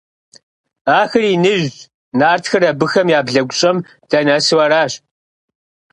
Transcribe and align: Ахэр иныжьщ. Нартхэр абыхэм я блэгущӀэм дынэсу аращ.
Ахэр 0.99 1.23
иныжьщ. 1.33 1.77
Нартхэр 2.19 2.63
абыхэм 2.71 3.07
я 3.17 3.19
блэгущӀэм 3.27 3.77
дынэсу 4.09 4.57
аращ. 4.65 4.91